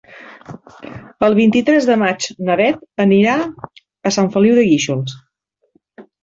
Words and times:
El 1.27 1.35
vint-i-tres 1.39 1.87
de 1.89 1.97
maig 2.03 2.27
na 2.47 2.55
Bet 2.61 2.81
anirà 3.05 3.37
a 3.49 4.13
Sant 4.17 4.31
Feliu 4.37 4.57
de 4.63 4.65
Guíxols. 4.71 5.15